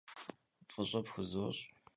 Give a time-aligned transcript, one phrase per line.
[0.71, 1.59] F'ış'e pxuzoş'.